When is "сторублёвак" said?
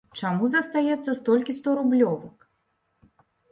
1.59-2.51